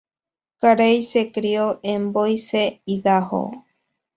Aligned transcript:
Carey 0.61 1.03
se 1.03 1.31
crio 1.31 1.79
en 1.83 2.11
Boise, 2.11 2.81
Idaho. 2.85 3.51